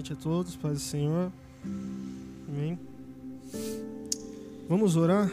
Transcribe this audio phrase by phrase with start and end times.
[0.00, 1.30] noite a todos, paz do Senhor.
[2.48, 2.78] Amém.
[4.66, 5.30] Vamos orar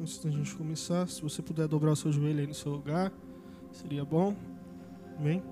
[0.00, 1.08] antes da gente começar.
[1.08, 3.12] Se você puder dobrar o seu joelho aí no seu lugar,
[3.72, 4.36] seria bom.
[5.18, 5.42] Amém.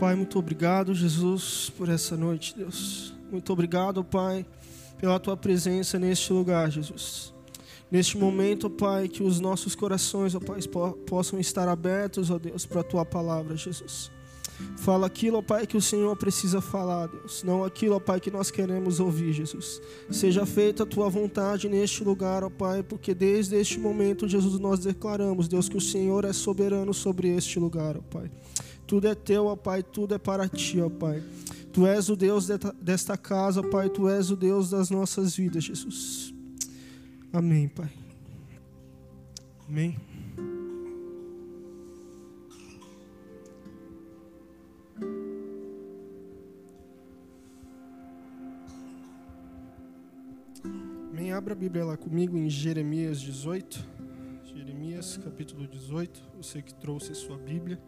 [0.00, 3.12] Pai, muito obrigado, Jesus, por essa noite, Deus.
[3.30, 4.46] Muito obrigado, Pai,
[4.96, 7.35] pela tua presença neste lugar, Jesus.
[7.90, 10.58] Neste momento, Pai, que os nossos corações, ó Pai,
[11.06, 14.10] possam estar abertos, ó Deus, para a tua palavra, Jesus.
[14.78, 17.42] Fala aquilo, ó Pai, que o Senhor precisa falar, Deus.
[17.44, 19.80] Não aquilo, ó Pai, que nós queremos ouvir, Jesus.
[20.10, 24.80] Seja feita a tua vontade neste lugar, ó Pai, porque desde este momento, Jesus, nós
[24.80, 28.30] declaramos, Deus, que o Senhor é soberano sobre este lugar, ó Pai.
[28.86, 31.22] Tudo é teu, ó Pai, tudo é para ti, ó Pai.
[31.72, 32.48] Tu és o Deus
[32.80, 36.35] desta casa, Pai, tu és o Deus das nossas vidas, Jesus.
[37.36, 37.92] Amém, Pai.
[39.68, 39.94] Amém.
[51.10, 51.32] Amém.
[51.34, 53.86] Abra a Bíblia lá comigo em Jeremias 18.
[54.42, 56.18] Jeremias capítulo 18.
[56.38, 57.78] Você que trouxe a sua Bíblia.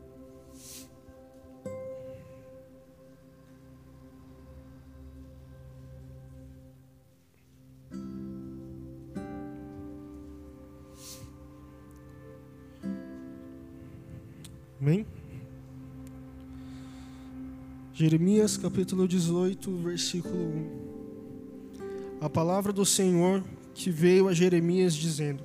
[17.99, 22.19] Jeremias capítulo 18, versículo 1.
[22.21, 23.43] A palavra do Senhor
[23.75, 25.43] que veio a Jeremias dizendo: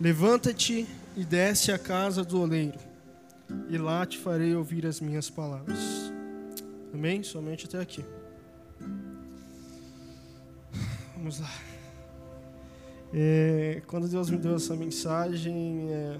[0.00, 2.78] Levanta-te e desce à casa do oleiro,
[3.68, 6.12] e lá te farei ouvir as minhas palavras.
[6.94, 7.20] Amém?
[7.24, 8.04] Somente até aqui.
[11.16, 11.52] Vamos lá.
[13.12, 16.16] É, quando Deus me deu essa mensagem, é,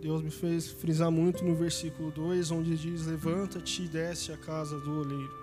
[0.00, 4.78] Deus me fez frisar muito no versículo 2, onde diz: Levanta-te e desce à casa
[4.78, 5.34] do oleiro.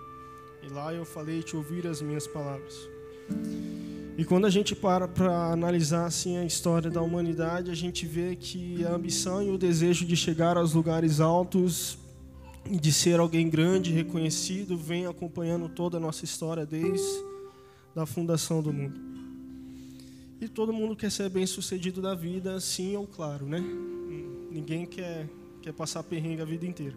[0.62, 2.74] E lá eu falei te ouvir as minhas palavras.
[4.18, 8.36] E quando a gente para para analisar assim a história da humanidade, a gente vê
[8.36, 11.98] que a ambição e o desejo de chegar aos lugares altos
[12.70, 17.24] de ser alguém grande, reconhecido, vem acompanhando toda a nossa história desde
[17.96, 19.00] a fundação do mundo.
[20.40, 23.64] E todo mundo quer ser bem-sucedido da vida, sim ou claro, né?
[24.54, 25.28] Ninguém quer,
[25.64, 26.96] quer passar perrengue a vida inteira,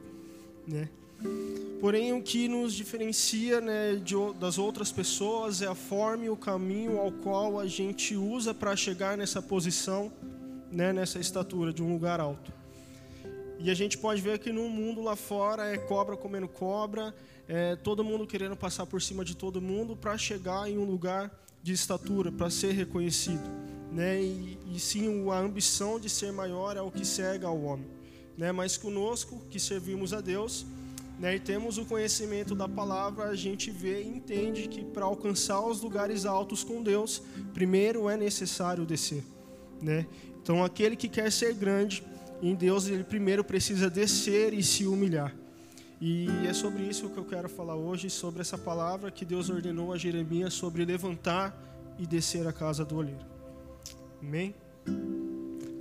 [0.69, 0.91] né?
[1.81, 6.37] Porém, o que nos diferencia né, de, das outras pessoas é a forma e o
[6.37, 10.13] caminho ao qual a gente usa para chegar nessa posição,
[10.71, 12.53] né, nessa estatura de um lugar alto.
[13.59, 17.15] E a gente pode ver que no mundo lá fora é cobra comendo cobra,
[17.49, 21.31] é todo mundo querendo passar por cima de todo mundo para chegar em um lugar
[21.63, 24.21] de estatura, para ser reconhecido né?
[24.21, 27.87] E, e sim a ambição de ser maior é o que cega ao homem,
[28.37, 28.53] né?
[28.53, 30.67] Mas conosco que servimos a Deus,
[31.19, 31.37] né?
[31.37, 35.81] E temos o conhecimento da palavra, a gente vê e entende que para alcançar os
[35.81, 37.23] lugares altos com Deus,
[37.55, 39.25] primeiro é necessário descer,
[39.81, 40.07] né?
[40.43, 42.05] Então aquele que quer ser grande
[42.43, 45.35] em Deus, ele primeiro precisa descer e se humilhar.
[45.99, 49.95] E é sobre isso que eu quero falar hoje, sobre essa palavra que Deus ordenou
[49.95, 51.59] a Jeremias sobre levantar
[51.99, 53.36] e descer a casa do olheiro.
[54.23, 54.55] Amém?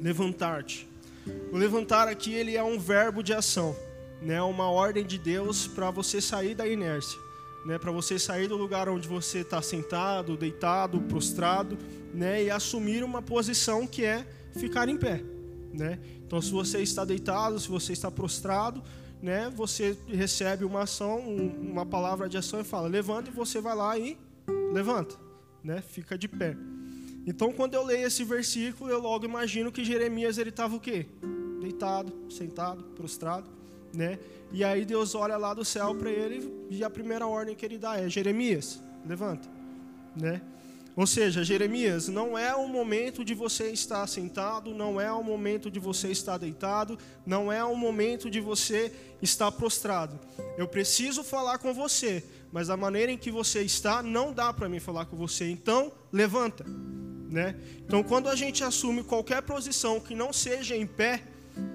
[0.02, 0.88] Levantar-te.
[1.52, 3.76] O levantar aqui ele é um verbo de ação,
[4.22, 4.42] né?
[4.42, 7.20] Uma ordem de Deus para você sair da inércia,
[7.66, 7.80] né?
[7.80, 11.78] Para você sair do lugar onde você está sentado, deitado, prostrado,
[12.14, 12.44] né?
[12.44, 14.26] E assumir uma posição que é
[14.56, 15.24] ficar em pé,
[15.74, 16.00] né?
[16.26, 18.84] Então, se você está deitado, se você está prostrado,
[19.22, 19.52] né?
[19.56, 23.98] Você recebe uma ação, uma palavra de ação e fala: levanta e você vai lá
[23.98, 24.18] e
[24.72, 25.16] levanta,
[25.64, 25.82] né?
[25.82, 26.56] Fica de pé.
[27.26, 31.08] Então, quando eu leio esse versículo, eu logo imagino que Jeremias ele estava o quê?
[31.60, 33.50] Deitado, sentado, prostrado,
[33.94, 34.20] né?
[34.52, 37.80] E aí Deus olha lá do céu para ele e a primeira ordem que ele
[37.80, 39.50] dá é: Jeremias, levanta,
[40.16, 40.42] né?
[40.96, 45.70] Ou seja, Jeremias, não é o momento de você estar sentado, não é o momento
[45.70, 50.18] de você estar deitado, não é o momento de você estar prostrado.
[50.58, 54.70] Eu preciso falar com você, mas da maneira em que você está, não dá para
[54.70, 55.50] mim falar com você.
[55.50, 56.66] Então, levanta.
[57.30, 57.56] Né?
[57.86, 61.24] Então, quando a gente assume qualquer posição que não seja em pé,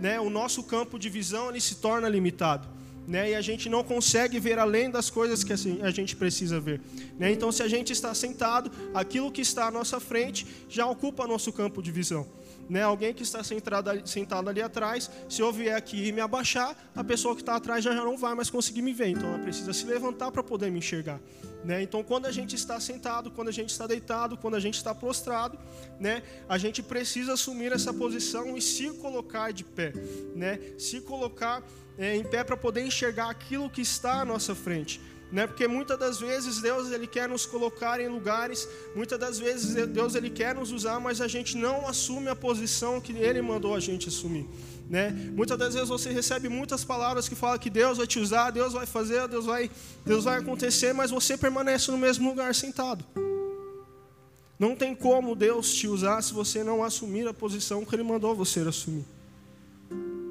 [0.01, 2.69] né, o nosso campo de visão ele se torna limitado.
[3.09, 6.81] Né, e a gente não consegue ver além das coisas que a gente precisa ver.
[7.19, 7.33] Né?
[7.33, 11.53] Então, se a gente está sentado, aquilo que está à nossa frente já ocupa nosso
[11.53, 12.27] campo de visão
[12.71, 16.77] né, alguém que está sentado, sentado ali atrás, se eu vier aqui e me abaixar,
[16.95, 19.09] a pessoa que está atrás já, já não vai mais conseguir me ver.
[19.09, 21.19] Então ela precisa se levantar para poder me enxergar.
[21.65, 21.83] Né?
[21.83, 24.95] Então quando a gente está sentado, quando a gente está deitado, quando a gente está
[24.95, 25.59] prostrado,
[25.99, 29.93] né, a gente precisa assumir essa posição e se colocar de pé,
[30.35, 30.59] né?
[30.79, 31.63] se colocar
[31.99, 35.01] é, em pé para poder enxergar aquilo que está à nossa frente.
[35.33, 35.47] Né?
[35.47, 40.15] Porque muitas das vezes Deus ele quer nos colocar em lugares, muitas das vezes Deus
[40.15, 43.81] ele quer nos usar, mas a gente não assume a posição que Ele mandou a
[43.81, 44.49] gente assumir.
[44.89, 45.11] Né?
[45.33, 48.73] Muitas das vezes você recebe muitas palavras que falam que Deus vai te usar, Deus
[48.73, 49.71] vai fazer, Deus vai,
[50.05, 53.05] Deus vai acontecer, mas você permanece no mesmo lugar sentado.
[54.59, 58.35] Não tem como Deus te usar se você não assumir a posição que Ele mandou
[58.35, 59.07] você assumir.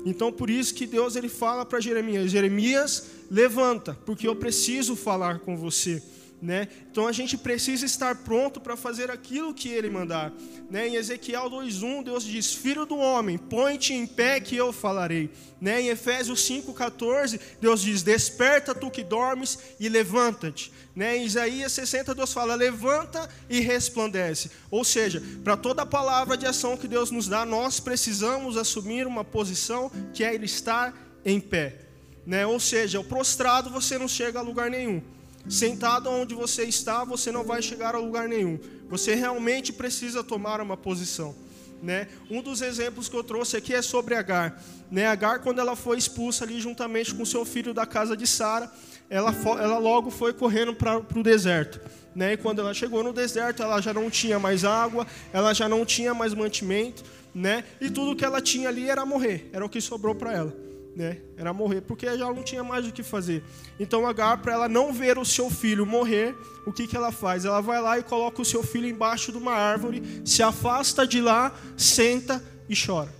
[0.06, 5.40] Então por isso que Deus ele fala para Jeremias: Jeremias, levanta, porque eu preciso falar
[5.40, 6.01] com você.
[6.41, 6.69] Né?
[6.89, 10.31] Então a gente precisa estar pronto para fazer aquilo que ele mandar.
[10.69, 10.88] Né?
[10.88, 15.30] Em Ezequiel 2:1, Deus diz: Filho do homem, põe-te em pé que eu falarei.
[15.59, 15.81] Né?
[15.81, 20.71] Em Efésios 5:14, Deus diz: Desperta tu que dormes e levanta-te.
[20.95, 21.18] Né?
[21.18, 24.50] Em Isaías 60, Deus fala: Levanta e resplandece.
[24.71, 29.25] Ou seja, para toda palavra de ação que Deus nos dá, nós precisamos assumir uma
[29.25, 30.94] posição que é ele estar
[31.25, 31.80] em pé.
[32.25, 32.45] Né?
[32.45, 35.01] Ou seja, o prostrado você não chega a lugar nenhum.
[35.47, 38.59] Sentado onde você está, você não vai chegar a lugar nenhum.
[38.89, 41.36] Você realmente precisa tomar uma posição.
[41.81, 42.07] Né?
[42.30, 44.62] Um dos exemplos que eu trouxe aqui é sobre Agar.
[44.91, 45.06] Né?
[45.06, 48.69] Agar, quando ela foi expulsa ali juntamente com seu filho da casa de Sara,
[49.09, 51.80] ela, ela logo foi correndo para o deserto.
[52.13, 52.33] Né?
[52.33, 55.85] E quando ela chegou no deserto, ela já não tinha mais água, ela já não
[55.85, 57.03] tinha mais mantimento,
[57.33, 57.63] né?
[57.80, 61.18] e tudo que ela tinha ali era morrer, era o que sobrou para ela né?
[61.38, 63.44] Era morrer, porque já não tinha mais o que fazer.
[63.80, 67.45] Então Agar, para ela não ver o seu filho morrer, o que, que ela faz?
[67.45, 71.21] Ela vai lá e coloca o seu filho embaixo de uma árvore, se afasta de
[71.21, 73.13] lá, senta e chora.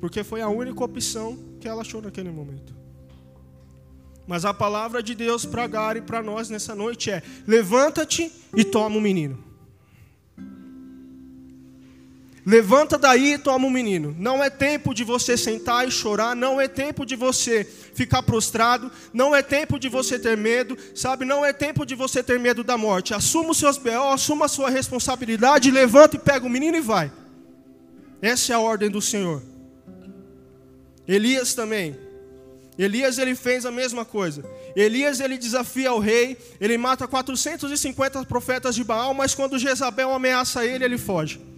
[0.00, 2.74] Porque foi a única opção que ela achou naquele momento.
[4.26, 8.64] Mas a palavra de Deus para Agar e para nós nessa noite é: levanta-te e
[8.64, 9.53] toma o menino.
[12.46, 14.14] Levanta daí e toma um menino.
[14.18, 18.92] Não é tempo de você sentar e chorar, não é tempo de você ficar prostrado,
[19.14, 21.24] não é tempo de você ter medo, sabe?
[21.24, 23.14] Não é tempo de você ter medo da morte.
[23.14, 27.10] Assuma os seus B.O., assuma a sua responsabilidade, levanta e pega o menino e vai.
[28.20, 29.42] Essa é a ordem do Senhor.
[31.08, 31.96] Elias também.
[32.76, 34.44] Elias ele fez a mesma coisa.
[34.76, 40.66] Elias ele desafia o rei, ele mata 450 profetas de Baal, mas quando Jezabel ameaça
[40.66, 41.53] ele, ele foge.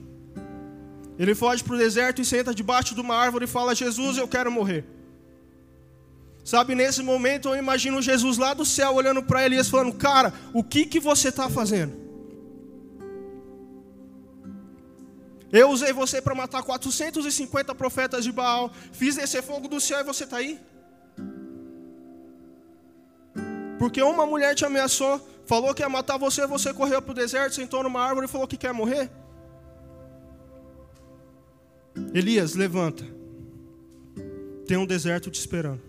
[1.19, 4.29] Ele foge para o deserto e senta debaixo de uma árvore e fala: Jesus, eu
[4.29, 4.85] quero morrer.
[6.45, 10.63] Sabe, nesse momento eu imagino Jesus lá do céu olhando para Elias falando: Cara, o
[10.63, 12.07] que, que você está fazendo?
[15.51, 20.05] Eu usei você para matar 450 profetas de Baal, fiz descer fogo do céu e
[20.05, 20.61] você está aí?
[23.79, 27.55] Porque uma mulher te ameaçou, falou que ia matar você, você correu para o deserto,
[27.55, 29.11] sentou numa árvore e falou que quer morrer?
[32.15, 33.05] Elias, levanta.
[34.67, 35.81] Tem um deserto te esperando.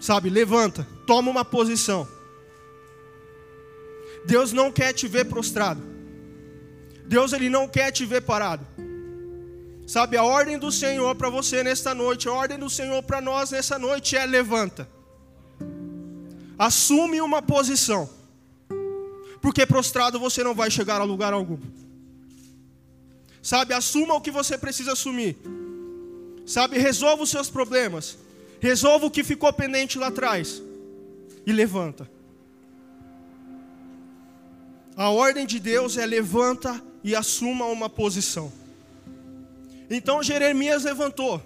[0.00, 2.06] Sabe, levanta, toma uma posição.
[4.24, 5.82] Deus não quer te ver prostrado.
[7.06, 8.66] Deus ele não quer te ver parado.
[9.86, 13.50] Sabe, a ordem do Senhor para você nesta noite, a ordem do Senhor para nós
[13.50, 14.88] nessa noite é levanta.
[16.58, 18.08] Assume uma posição.
[19.40, 21.58] Porque prostrado você não vai chegar a lugar algum.
[23.42, 25.36] Sabe, assuma o que você precisa assumir.
[26.44, 28.18] Sabe, resolva os seus problemas.
[28.60, 30.62] Resolva o que ficou pendente lá atrás.
[31.46, 32.10] E levanta.
[34.96, 38.52] A ordem de Deus é levanta e assuma uma posição.
[39.88, 41.40] Então Jeremias levantou.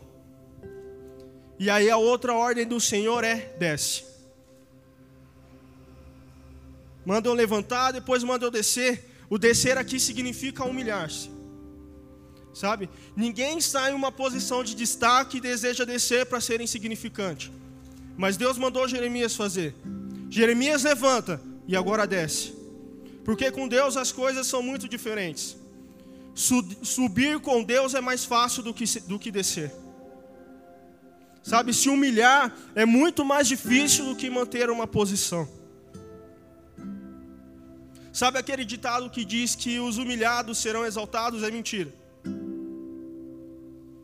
[1.59, 4.05] E aí a outra ordem do Senhor é desce.
[7.05, 9.11] Manda eu levantar, depois manda eu descer.
[9.29, 11.42] O descer aqui significa humilhar-se
[12.52, 12.88] sabe?
[13.16, 17.52] Ninguém está em uma posição de destaque e deseja descer para ser insignificante.
[18.16, 19.75] Mas Deus mandou Jeremias fazer.
[20.28, 22.54] Jeremias levanta e agora desce.
[23.25, 25.56] Porque com Deus as coisas são muito diferentes.
[26.35, 29.73] Subir com Deus é mais fácil do que, do que descer.
[31.42, 35.49] Sabe, se humilhar é muito mais difícil do que manter uma posição.
[38.12, 41.42] Sabe aquele ditado que diz que os humilhados serão exaltados?
[41.42, 41.92] É mentira.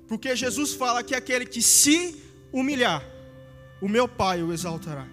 [0.08, 2.16] Porque Jesus fala que aquele que se
[2.50, 3.04] humilhar,
[3.80, 5.06] o meu Pai o exaltará.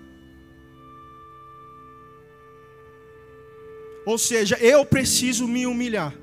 [4.05, 6.13] Ou seja, eu preciso me humilhar.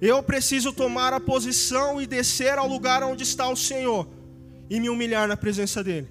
[0.00, 4.08] Eu preciso tomar a posição e descer ao lugar onde está o Senhor
[4.68, 6.08] e me humilhar na presença dEle.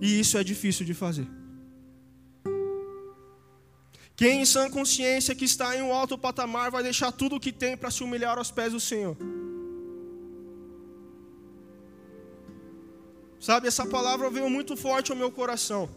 [0.00, 1.39] E isso é difícil de fazer.
[4.20, 7.50] Quem em sã consciência que está em um alto patamar vai deixar tudo o que
[7.50, 9.16] tem para se humilhar aos pés do Senhor.
[13.48, 15.88] Sabe, essa palavra veio muito forte ao meu coração.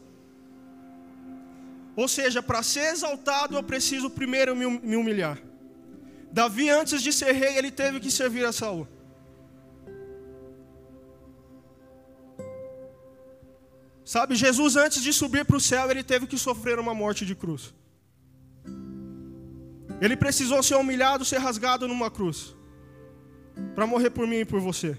[1.98, 5.38] Ou seja, para ser exaltado, eu preciso primeiro me hum-, humilhar.
[6.32, 8.88] Davi, antes de ser rei, ele teve que servir a Saul.
[14.06, 17.36] Sabe, Jesus, antes de subir para o céu, ele teve que sofrer uma morte de
[17.36, 17.74] cruz.
[20.03, 22.39] Ele precisou ser humilhado, ser rasgado numa cruz,
[23.74, 24.98] para morrer por mim e por você.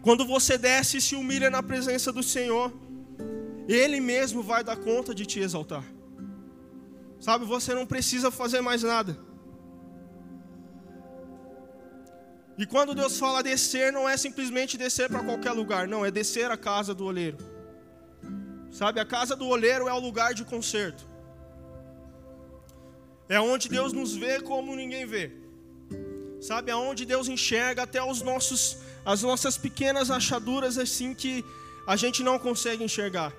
[0.00, 2.72] Quando você desce e se humilha na presença do Senhor,
[3.68, 5.84] Ele mesmo vai dar conta de te exaltar.
[7.20, 9.18] Sabe, você não precisa fazer mais nada.
[12.56, 16.50] E quando Deus fala descer, não é simplesmente descer para qualquer lugar, não, é descer
[16.50, 17.36] a casa do oleiro.
[18.70, 21.12] Sabe, a casa do oleiro é o lugar de conserto.
[23.28, 25.30] É onde Deus nos vê como ninguém vê.
[26.40, 31.44] Sabe, aonde Deus enxerga até os nossos as nossas pequenas achaduras assim que
[31.86, 33.32] a gente não consegue enxergar.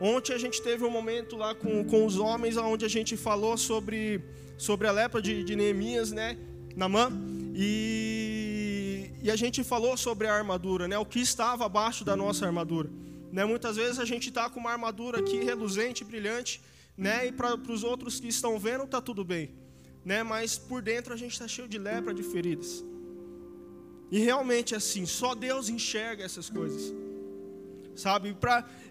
[0.00, 3.56] Ontem a gente teve um momento lá com, com os homens onde a gente falou
[3.56, 4.20] sobre,
[4.56, 6.36] sobre a lepra de, de Neemias, né?
[6.76, 7.10] Namã.
[7.54, 10.96] E, e a gente falou sobre a armadura, né?
[10.98, 12.88] O que estava abaixo da nossa armadura.
[13.32, 13.44] Né?
[13.44, 16.60] Muitas vezes a gente está com uma armadura aqui reluzente, brilhante,
[16.98, 17.28] né?
[17.28, 19.54] E para os outros que estão vendo está tudo bem,
[20.04, 20.24] né?
[20.24, 22.84] Mas por dentro a gente está cheio de lepra, de feridas.
[24.10, 26.92] E realmente assim, só Deus enxerga essas coisas.
[27.94, 28.36] Sabe?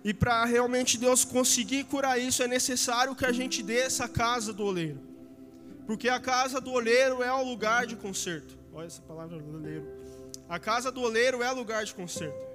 [0.04, 4.54] E para realmente Deus conseguir curar isso, é necessário que a gente dê essa casa
[4.54, 5.00] do oleiro.
[5.86, 8.58] Porque a casa do oleiro é o lugar de conserto.
[8.74, 9.88] Olha essa palavra oleiro.
[10.48, 12.48] A casa do oleiro é lugar de conserto.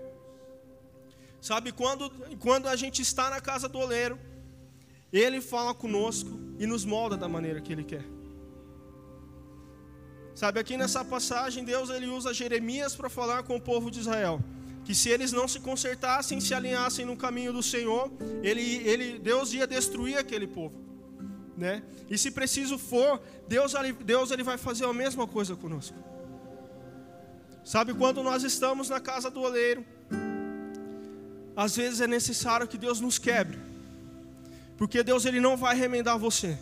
[1.41, 4.19] Sabe, quando, quando a gente está na casa do oleiro,
[5.13, 8.05] ele fala conosco e nos molda da maneira que ele quer.
[10.35, 14.41] Sabe, aqui nessa passagem, Deus ele usa Jeremias para falar com o povo de Israel.
[14.85, 18.11] Que se eles não se consertassem, se alinhassem no caminho do Senhor,
[18.43, 20.81] ele, ele, Deus ia destruir aquele povo.
[21.57, 21.83] Né?
[22.09, 25.97] E se preciso for, Deus, Deus ele vai fazer a mesma coisa conosco.
[27.65, 29.85] Sabe, quando nós estamos na casa do oleiro,
[31.55, 33.72] às vezes é necessário que Deus nos quebre.
[34.83, 36.59] Porque Deus ele não vai remendar você.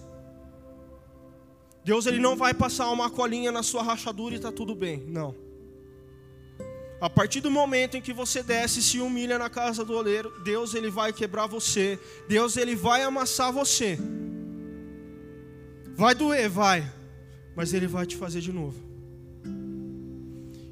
[1.83, 5.03] Deus ele não vai passar uma colinha na sua rachadura e está tudo bem.
[5.07, 5.35] Não.
[7.01, 10.39] A partir do momento em que você desce e se humilha na casa do oleiro,
[10.45, 11.99] Deus ele vai quebrar você.
[12.29, 13.99] Deus ele vai amassar você.
[15.97, 16.87] Vai doer, vai.
[17.57, 18.79] Mas ele vai te fazer de novo.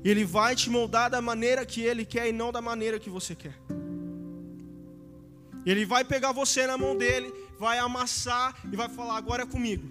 [0.04, 3.34] Ele vai te moldar da maneira que ele quer e não da maneira que você
[3.34, 3.54] quer.
[5.70, 9.86] Ele vai pegar você na mão dele, vai amassar e vai falar: agora é comigo.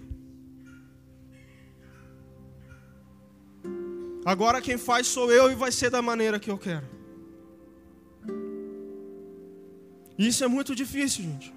[4.24, 6.86] Agora quem faz sou eu e vai ser da maneira que eu quero.
[10.18, 11.54] Isso é muito difícil, gente.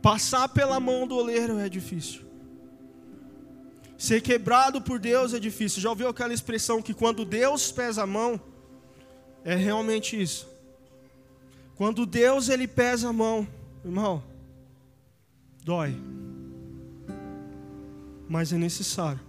[0.00, 2.22] Passar pela mão do oleiro é difícil.
[3.98, 5.82] Ser quebrado por Deus é difícil.
[5.82, 8.40] Já ouviu aquela expressão que quando Deus pesa a mão,
[9.44, 10.55] é realmente isso.
[11.76, 13.46] Quando Deus ele pesa a mão,
[13.84, 14.22] irmão,
[15.62, 15.94] dói.
[18.28, 19.20] Mas é necessário.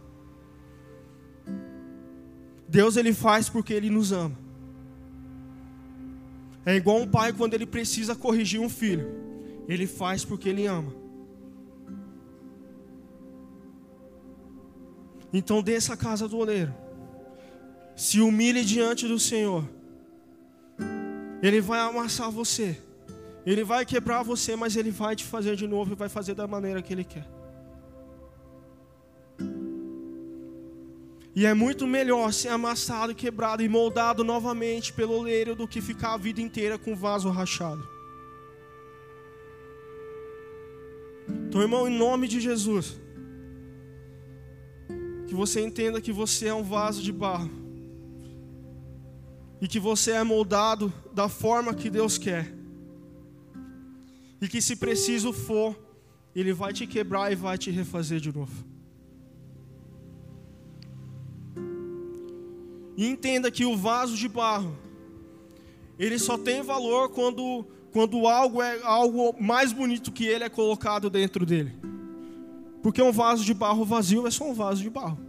[2.68, 4.36] Deus ele faz porque ele nos ama.
[6.66, 9.08] É igual um pai quando ele precisa corrigir um filho.
[9.68, 10.94] Ele faz porque ele ama.
[15.32, 16.74] Então desça a casa do oleiro.
[17.96, 19.77] Se humilhe diante do Senhor.
[21.42, 22.78] Ele vai amassar você.
[23.46, 26.48] Ele vai quebrar você, mas ele vai te fazer de novo e vai fazer da
[26.48, 27.26] maneira que ele quer.
[31.36, 36.14] E é muito melhor ser amassado, quebrado e moldado novamente pelo oleiro do que ficar
[36.14, 37.88] a vida inteira com o vaso rachado.
[41.48, 43.00] Então, irmão, em nome de Jesus,
[45.28, 47.67] que você entenda que você é um vaso de barro
[49.62, 52.54] e que você é moldado da forma que Deus quer,
[54.40, 55.76] e que se preciso for,
[56.36, 58.66] Ele vai te quebrar e vai te refazer de novo.
[62.96, 64.76] E entenda que o vaso de barro,
[66.00, 71.08] ele só tem valor quando, quando algo é algo mais bonito que ele é colocado
[71.08, 71.76] dentro dele.
[72.82, 75.27] Porque um vaso de barro vazio é só um vaso de barro.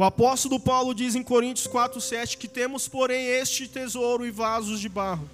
[0.00, 4.88] O apóstolo Paulo diz em Coríntios 4:7 que temos, porém, este tesouro e vasos de
[4.88, 5.28] barro,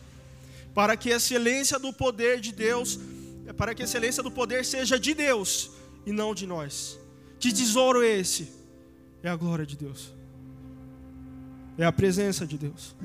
[0.74, 2.98] para que a excelência do poder de Deus,
[3.56, 5.70] para que a excelência do poder seja de Deus
[6.04, 6.98] e não de nós.
[7.38, 8.48] Que tesouro é esse?
[9.22, 10.12] é a glória de Deus,
[11.78, 12.96] é a presença de Deus,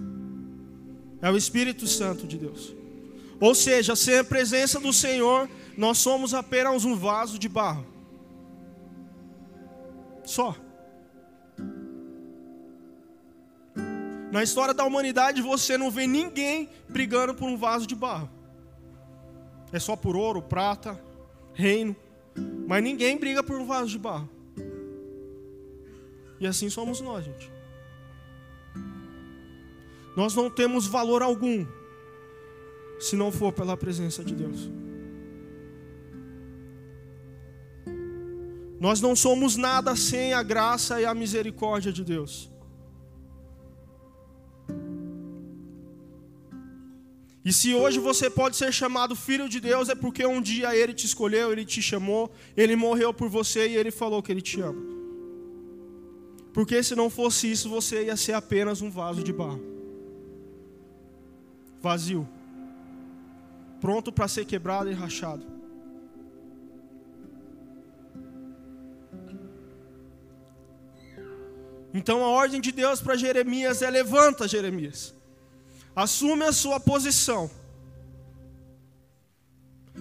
[1.22, 2.74] é o Espírito Santo de Deus.
[3.40, 7.86] Ou seja, sem a presença do Senhor, nós somos apenas um vaso de barro.
[10.26, 10.56] Só.
[14.32, 18.30] Na história da humanidade, você não vê ninguém brigando por um vaso de barro.
[19.74, 21.00] É só por ouro, prata,
[21.54, 21.96] reino.
[22.66, 24.30] Mas ninguém briga por um vaso de barro.
[26.40, 27.52] E assim somos nós, gente.
[30.16, 31.66] Nós não temos valor algum
[33.00, 34.70] se não for pela presença de Deus.
[38.80, 42.50] Nós não somos nada sem a graça e a misericórdia de Deus.
[47.52, 50.94] E se hoje você pode ser chamado filho de Deus, é porque um dia Ele
[50.94, 54.62] te escolheu, Ele te chamou, Ele morreu por você e Ele falou que Ele te
[54.62, 54.82] ama.
[56.54, 59.62] Porque se não fosse isso, você ia ser apenas um vaso de barro
[61.82, 62.26] vazio,
[63.82, 65.46] pronto para ser quebrado e rachado.
[71.94, 75.20] Então a ordem de Deus para Jeremias é: levanta, Jeremias.
[75.96, 77.50] Assume a sua posição.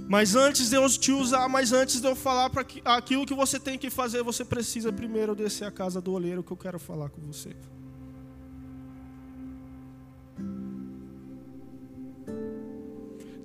[0.08, 3.58] Mas antes de eu te usar, mas antes de eu falar para aquilo que você
[3.58, 7.10] tem que fazer, você precisa primeiro descer a casa do oleiro que eu quero falar
[7.10, 7.54] com você.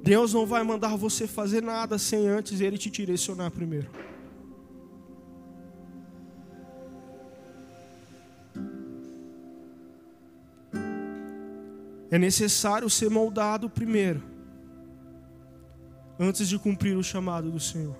[0.02, 3.90] Deus não vai mandar você fazer nada sem antes ele te direcionar primeiro.
[12.16, 14.24] É necessário ser moldado primeiro,
[16.18, 17.98] antes de cumprir o chamado do Senhor.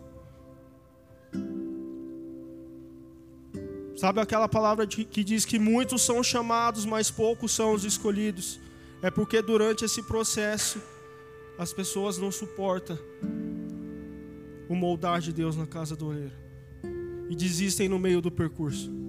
[3.98, 8.58] Sabe aquela palavra que diz que muitos são chamados, mas poucos são os escolhidos?
[9.02, 10.82] É porque durante esse processo
[11.60, 12.98] as pessoas não suportam
[14.70, 16.32] o moldar de Deus na casa do oleiro
[17.30, 19.05] e desistem no meio do percurso.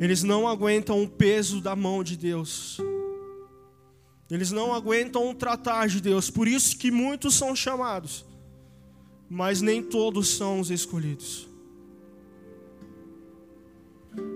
[0.00, 2.78] Eles não aguentam o peso da mão de Deus.
[4.30, 6.30] Eles não aguentam o tratar de Deus.
[6.30, 8.24] Por isso que muitos são chamados,
[9.28, 11.48] mas nem todos são os escolhidos.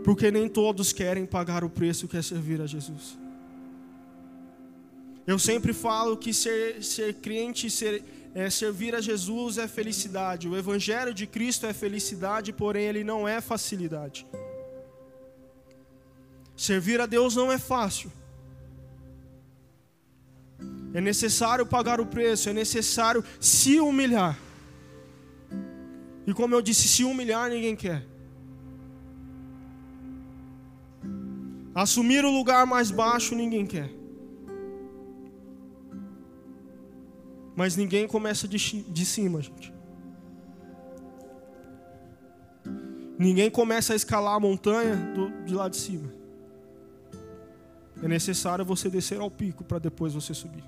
[0.02, 3.18] Porque nem todos querem pagar o preço que é servir a Jesus.
[5.24, 8.02] Eu sempre falo que ser, ser crente, ser,
[8.34, 10.48] é, servir a Jesus é felicidade.
[10.48, 14.26] O Evangelho de Cristo é felicidade, porém ele não é facilidade.
[16.62, 18.08] Servir a Deus não é fácil.
[20.94, 24.38] É necessário pagar o preço, é necessário se humilhar.
[26.24, 28.06] E como eu disse, se humilhar ninguém quer.
[31.74, 33.90] Assumir o lugar mais baixo ninguém quer.
[37.56, 39.74] Mas ninguém começa de, de cima, gente.
[43.18, 46.21] Ninguém começa a escalar a montanha do, de lá de cima.
[48.02, 50.64] É necessário você descer ao pico para depois você subir.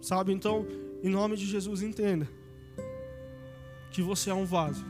[0.00, 0.64] Sabe, então,
[1.02, 2.28] em nome de Jesus, entenda
[3.90, 4.84] que você é um vaso.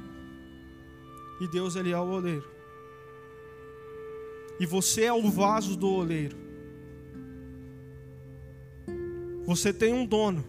[1.40, 2.46] E Deus ele é o oleiro.
[4.60, 6.36] E você é o vaso do oleiro.
[9.46, 10.44] Você tem um dono.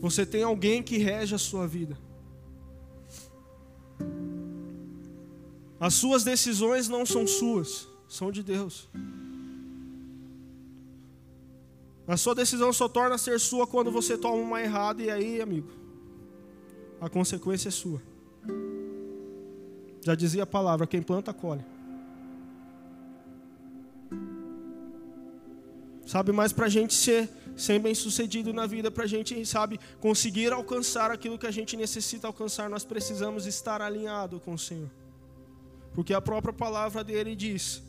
[0.00, 1.96] Você tem alguém que rege a sua vida.
[5.78, 8.88] As suas decisões não são suas, são de Deus.
[12.06, 15.68] A sua decisão só torna ser sua quando você toma uma errada, e aí, amigo,
[17.00, 18.00] a consequência é sua.
[20.02, 21.64] Já dizia a palavra: quem planta, colhe.
[26.06, 29.80] Sabe, mas para a gente ser, ser bem sucedido na vida, para a gente, sabe,
[29.98, 34.88] conseguir alcançar aquilo que a gente necessita alcançar, nós precisamos estar alinhado com o Senhor.
[35.96, 37.82] Porque a própria palavra dele diz,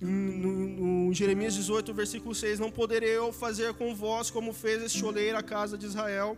[0.00, 5.36] no, Jeremias 18, versículo 6: Não poderei eu fazer com vós como fez este oleiro
[5.36, 6.34] a casa de Israel,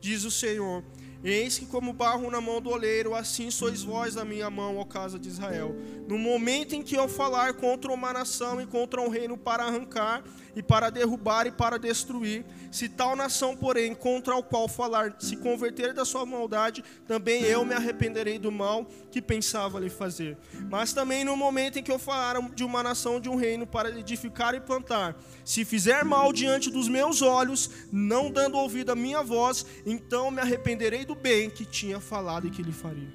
[0.00, 0.82] diz o Senhor.
[1.28, 4.84] Eis que, como barro na mão do oleiro, assim sois vós na minha mão, ó
[4.84, 5.74] casa de Israel.
[6.06, 10.22] No momento em que eu falar contra uma nação e contra um reino para arrancar,
[10.56, 15.36] e para derrubar e para destruir, se tal nação, porém, contra o qual falar, se
[15.36, 20.38] converter da sua maldade, também eu me arrependerei do mal que pensava lhe fazer.
[20.70, 23.90] Mas também no momento em que eu falar de uma nação, de um reino, para
[23.98, 29.22] edificar e plantar, se fizer mal diante dos meus olhos, não dando ouvido à minha
[29.22, 33.12] voz, então me arrependerei do bem que tinha falado e que lhe faria.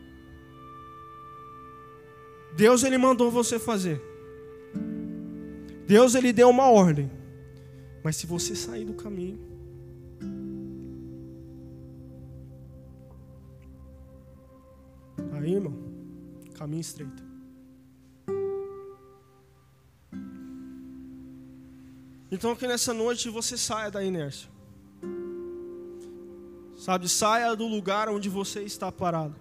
[2.55, 4.01] Deus ele mandou você fazer.
[5.87, 7.09] Deus ele deu uma ordem.
[8.03, 9.39] Mas se você sair do caminho,
[15.31, 15.73] aí, irmão,
[16.53, 17.31] caminho estreito.
[22.31, 24.50] Então que nessa noite você saia da inércia.
[26.81, 29.35] Sabe, saia do lugar onde você está parado.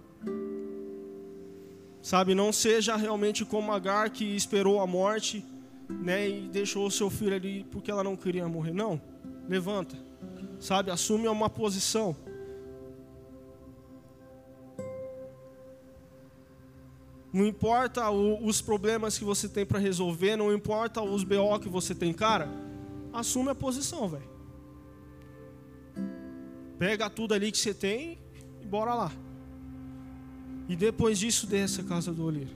[1.99, 5.43] Sabe, não seja realmente como Agar que esperou a morte,
[5.89, 8.73] né, e deixou o seu filho ali porque ela não queria morrer.
[8.73, 9.01] Não,
[9.49, 9.97] levanta.
[10.59, 12.15] Sabe, assume uma posição.
[17.33, 21.69] Não importa o, os problemas que você tem para resolver, não importa os BO que
[21.69, 22.47] você tem, cara,
[23.11, 24.29] assume a posição, velho.
[26.81, 28.17] Pega tudo ali que você tem
[28.59, 29.11] e bora lá.
[30.67, 32.49] E depois disso, desce a casa do olheiro.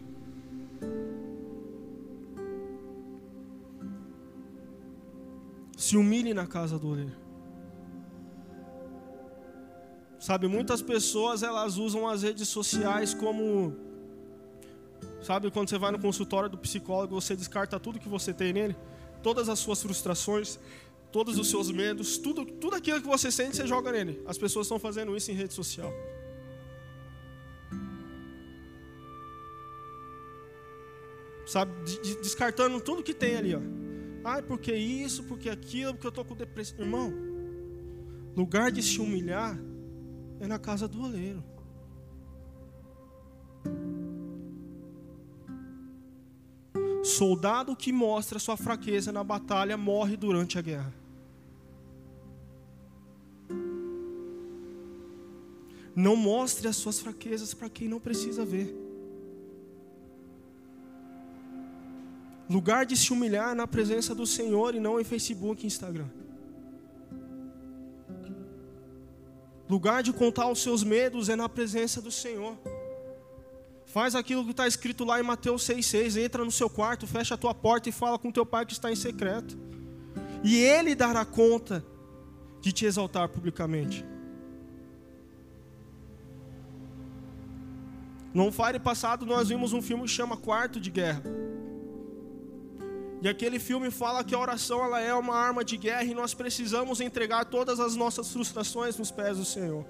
[5.77, 7.15] Se humilhe na casa do olheiro.
[10.17, 13.75] Sabe, muitas pessoas elas usam as redes sociais como
[15.21, 18.75] Sabe quando você vai no consultório do psicólogo, você descarta tudo que você tem nele,
[19.21, 20.59] todas as suas frustrações,
[21.15, 24.21] todos os seus medos, tudo, tudo aquilo que você sente, você joga nele.
[24.25, 25.89] As pessoas estão fazendo isso em rede social.
[31.47, 31.71] Sabe,
[32.21, 33.61] descartando tudo que tem ali, ó.
[34.25, 36.79] Ai, porque isso, porque aquilo, porque eu estou com depressão.
[36.79, 37.13] Irmão,
[38.35, 39.57] lugar de se humilhar
[40.41, 41.41] é na casa do oleiro.
[47.05, 51.04] Soldado que mostra sua fraqueza na batalha morre durante a guerra.
[55.95, 58.75] Não mostre as suas fraquezas para quem não precisa ver.
[62.49, 66.09] Lugar de se humilhar na presença do Senhor e não em Facebook e Instagram.
[69.67, 72.55] Lugar de contar os seus medos é na presença do Senhor.
[73.85, 76.21] Faz aquilo que está escrito lá em Mateus 6,6.
[76.21, 78.91] Entra no seu quarto, fecha a tua porta e fala com teu pai que está
[78.91, 79.57] em secreto.
[80.43, 81.83] E ele dará conta
[82.61, 84.05] de te exaltar publicamente.
[88.35, 91.23] No Fire passado nós vimos um filme que chama Quarto de Guerra.
[93.21, 96.33] E aquele filme fala que a oração ela é uma arma de guerra e nós
[96.33, 99.85] precisamos entregar todas as nossas frustrações nos pés do Senhor.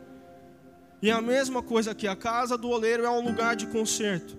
[1.02, 4.38] E a mesma coisa aqui, a casa do oleiro é um lugar de conserto.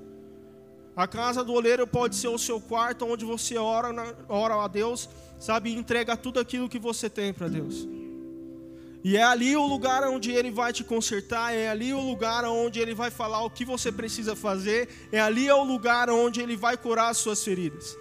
[0.94, 3.88] A casa do oleiro pode ser o seu quarto onde você ora,
[4.28, 7.95] ora a Deus, sabe, e entrega tudo aquilo que você tem para Deus.
[9.08, 12.80] E é ali o lugar onde Ele vai te consertar, é ali o lugar onde
[12.80, 16.56] Ele vai falar o que você precisa fazer, é ali é o lugar onde Ele
[16.56, 17.96] vai curar as suas feridas.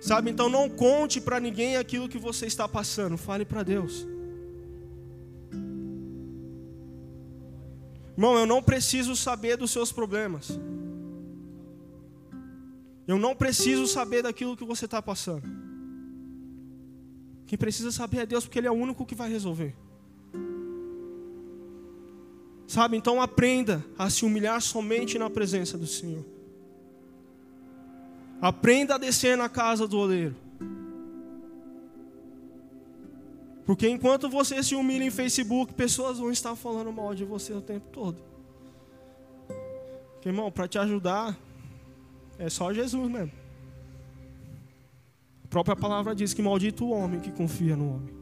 [0.00, 4.06] Sabe, então não conte para ninguém aquilo que você está passando, fale para Deus.
[8.16, 10.58] Irmão, eu não preciso saber dos seus problemas.
[13.06, 15.65] Eu não preciso saber daquilo que você está passando.
[17.46, 19.74] Quem precisa saber é Deus, porque Ele é o único que vai resolver.
[22.66, 26.24] Sabe, então aprenda a se humilhar somente na presença do Senhor.
[28.40, 30.34] Aprenda a descer na casa do oleiro.
[33.64, 37.60] Porque enquanto você se humilha em Facebook, pessoas vão estar falando mal de você o
[37.60, 38.16] tempo todo.
[40.14, 41.36] Porque, irmão, para te ajudar,
[42.38, 43.32] é só Jesus mesmo.
[45.56, 48.14] Própria palavra diz que maldito o homem que confia no homem.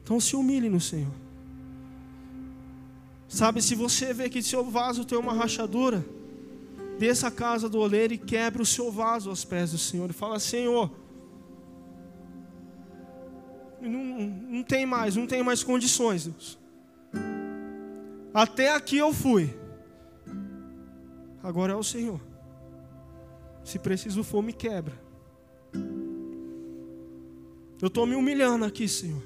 [0.00, 1.12] Então se humilhe no Senhor.
[3.26, 6.06] Sabe, se você vê que seu vaso tem uma rachadura,
[6.96, 10.08] desça a casa do oleiro e quebre o seu vaso aos pés do Senhor.
[10.08, 10.92] E fala, Senhor,
[13.80, 14.04] não,
[14.48, 16.56] não tem mais, não tem mais condições, Deus.
[18.32, 19.58] Até aqui eu fui.
[21.42, 22.29] Agora é o Senhor.
[23.64, 24.94] Se preciso for, me quebra.
[27.80, 29.22] Eu estou me humilhando aqui, Senhor.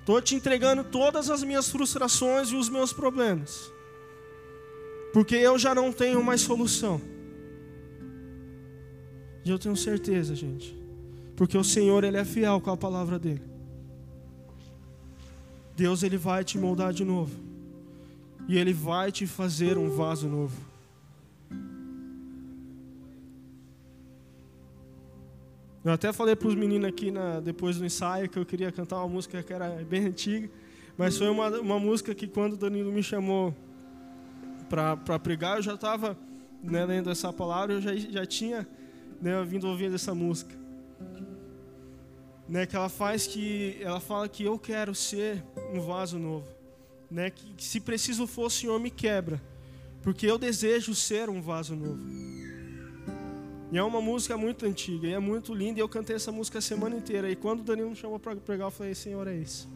[0.00, 3.72] Estou te entregando todas as minhas frustrações e os meus problemas.
[5.12, 7.00] Porque eu já não tenho mais solução.
[9.44, 10.76] E eu tenho certeza, gente.
[11.34, 13.42] Porque o Senhor, Ele é fiel com a palavra dEle.
[15.76, 17.34] Deus, Ele vai te moldar de novo.
[18.48, 20.69] E Ele vai te fazer um vaso novo.
[25.82, 28.98] Eu até falei para os meninos aqui na, depois do ensaio que eu queria cantar
[28.98, 30.50] uma música que era bem antiga,
[30.96, 33.54] mas foi uma, uma música que quando o Danilo me chamou
[34.68, 36.18] para pregar, eu já estava
[36.62, 38.68] né, lendo essa palavra, eu já, já tinha
[39.22, 40.54] né, vindo ouvindo essa música.
[42.46, 46.48] Né, que ela faz que ela fala que eu quero ser um vaso novo,
[47.10, 49.40] né, que, que se preciso for o Senhor me quebra,
[50.02, 52.39] porque eu desejo ser um vaso novo.
[53.72, 56.58] E é uma música muito antiga, e é muito linda, e eu cantei essa música
[56.58, 57.30] a semana inteira.
[57.30, 59.68] E quando o Danilo me chamou para pregar, eu falei, Senhor, é isso.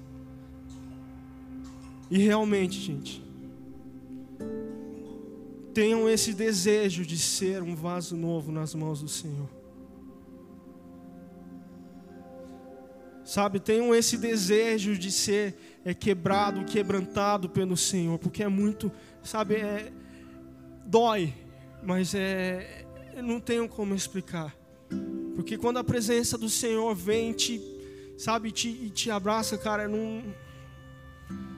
[2.10, 3.22] E realmente, gente,
[5.72, 9.48] tenham esse desejo de ser um vaso novo nas mãos do Senhor.
[13.24, 19.54] Sabe, tenham esse desejo de ser é, quebrado, quebrantado pelo Senhor, porque é muito, sabe,
[19.54, 19.90] é,
[20.84, 21.32] dói,
[21.82, 22.83] mas é,
[23.14, 24.54] eu não tenho como explicar.
[25.34, 27.60] Porque quando a presença do Senhor vem te,
[28.16, 30.22] sabe, te, e te abraça, cara, não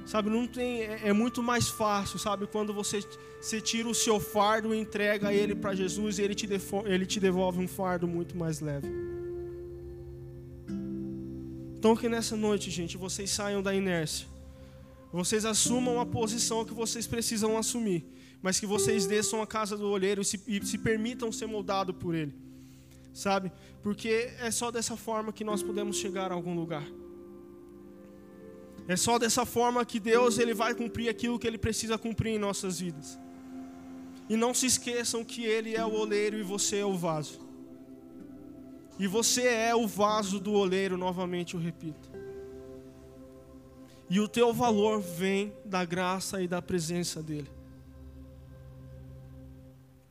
[0.05, 3.01] sabe, não tem, é, é muito mais fácil, sabe, quando você,
[3.41, 6.49] você tira o seu fardo e entrega ele para Jesus e ele te,
[6.85, 8.89] ele te devolve um fardo muito mais leve.
[11.79, 14.27] Então que nessa noite, gente, vocês saiam da inércia.
[15.13, 18.05] Vocês assumam a posição que vocês precisam assumir
[18.43, 21.95] mas que vocês desçam a casa do olheiro e se, e se permitam ser moldados
[21.97, 22.35] por ele,
[23.13, 23.51] sabe?
[23.83, 26.87] Porque é só dessa forma que nós podemos chegar a algum lugar.
[28.89, 32.39] É só dessa forma que Deus ele vai cumprir aquilo que ele precisa cumprir em
[32.39, 33.19] nossas vidas.
[34.29, 37.41] E não se esqueçam que ele é o oleiro e você é o vaso.
[38.99, 42.11] E você é o vaso do oleiro, novamente eu repito.
[44.09, 47.51] E o teu valor vem da graça e da presença dele.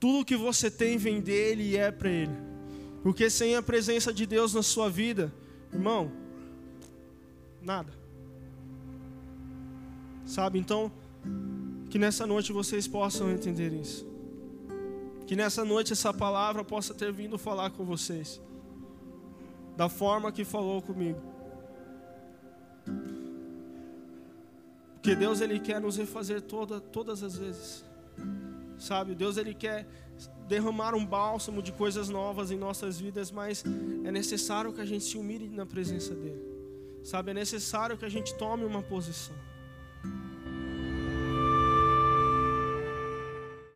[0.05, 2.35] Tudo que você tem vem dele e é para ele.
[3.01, 5.33] Porque sem a presença de Deus na sua vida,
[5.73, 6.11] irmão,
[7.59, 7.91] nada.
[10.23, 10.59] Sabe?
[10.59, 10.91] Então,
[11.89, 14.05] que nessa noite vocês possam entender isso.
[15.25, 18.39] Que nessa noite essa palavra possa ter vindo falar com vocês.
[19.75, 21.19] Da forma que falou comigo.
[24.93, 27.83] Porque Deus ele quer nos refazer toda, todas as vezes.
[28.77, 29.87] Sabe, Deus ele quer
[30.47, 33.63] derramar um bálsamo de coisas novas em nossas vidas, mas
[34.03, 36.41] é necessário que a gente se humilhe na presença dele.
[37.03, 39.35] Sabe, é necessário que a gente tome uma posição.